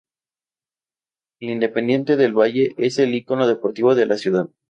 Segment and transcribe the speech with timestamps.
[1.41, 4.49] El Independiente del Valle es el ícono deportivo de la ciudad.